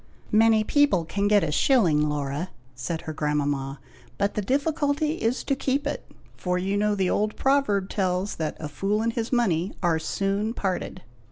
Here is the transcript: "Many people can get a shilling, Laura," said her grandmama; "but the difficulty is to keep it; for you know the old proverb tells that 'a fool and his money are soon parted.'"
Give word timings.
"Many 0.31 0.63
people 0.63 1.05
can 1.05 1.27
get 1.27 1.43
a 1.43 1.51
shilling, 1.51 2.09
Laura," 2.09 2.49
said 2.73 3.01
her 3.01 3.13
grandmama; 3.13 3.79
"but 4.17 4.33
the 4.33 4.41
difficulty 4.41 5.21
is 5.21 5.43
to 5.43 5.55
keep 5.55 5.85
it; 5.85 6.09
for 6.35 6.57
you 6.57 6.75
know 6.75 6.95
the 6.95 7.11
old 7.11 7.35
proverb 7.35 7.87
tells 7.87 8.37
that 8.37 8.57
'a 8.59 8.67
fool 8.67 9.03
and 9.03 9.13
his 9.13 9.31
money 9.31 9.73
are 9.83 9.99
soon 9.99 10.55
parted.'" 10.55 11.03